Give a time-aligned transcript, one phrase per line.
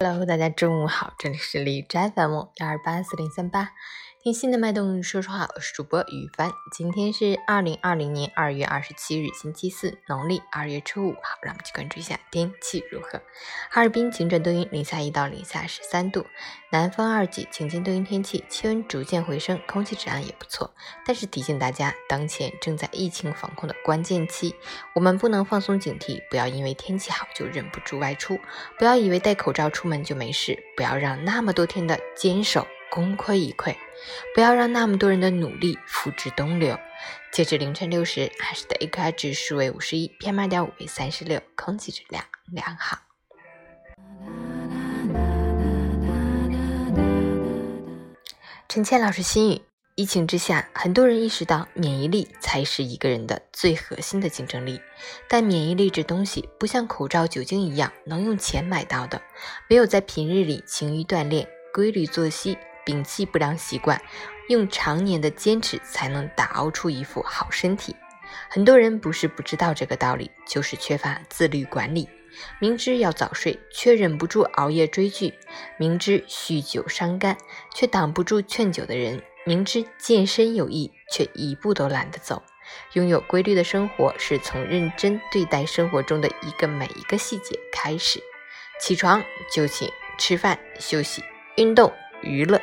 [0.00, 3.72] Hello，大家中午好，这里是李斋 FM 幺二八四零三八。
[4.28, 6.52] 听心的脉动，说说话，我是主播雨帆。
[6.70, 11.12] 今天是二零二零年二月二十七日，星期四，农历二月初五。
[11.14, 13.22] 好，让我们去关注一下天气如何。
[13.70, 16.26] 哈尔滨晴转多云，零下一到零下十三度，
[16.70, 20.74] 南风二级，晴间多云天气，气温逐渐回升，空气质量也不错。
[21.06, 24.54] 但是提醒大家，当前正在疫情防控的关键期，
[24.94, 28.38] 我们不能放松警惕，不要因为天气好就忍不住外出，
[28.78, 32.66] 不要以为戴口罩出门就没事，不要让那么多天的坚守。
[32.90, 33.76] 功亏一篑，
[34.34, 36.78] 不要让那么多人的努力付之东流。
[37.32, 42.98] 截至凌晨六时，海市的 AQI 指数为五十一，PM 二点五为三十六，空气质量良好。
[48.68, 49.62] 陈倩老师心语：
[49.94, 54.80] 疫情之下，很多人意识到免疫力才是一个人的最核心的竞争力。
[55.28, 59.22] 但免疫力这东西不像口罩、酒精一样能用钱买到的，
[59.70, 62.58] 唯有在平日里勤于锻炼、规律作息。
[62.88, 64.00] 摒弃不良习惯，
[64.48, 67.94] 用常年的坚持才能打熬出一副好身体。
[68.48, 72.08] 很多人不是不知道这个道理，就是缺乏自律管理。
[72.58, 75.34] 明知要早睡，却忍不住熬夜追剧；
[75.76, 77.36] 明知酗酒伤肝，
[77.74, 82.42] 却挡不住劝酒的人；明知健身有益，却一步都懒得走。
[82.94, 88.22] 拥有规律的生活，是从认真对待生活中的一个每一个细节开始。
[88.80, 89.22] 起床
[89.52, 91.22] 就寝，吃饭、休息、
[91.56, 91.92] 运动。
[92.22, 92.60] 娱乐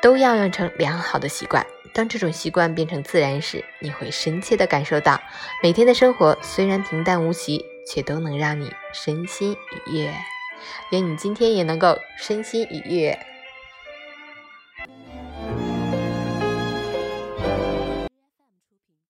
[0.00, 1.64] 都要养成良好的习惯。
[1.92, 5.20] 当这种习惯变成自然时，你会深切地感受到，
[5.62, 10.14] 每天的生活虽然平淡无奇，却都能让你身心愉悦。
[10.90, 13.18] 愿你今天也能够身心愉悦。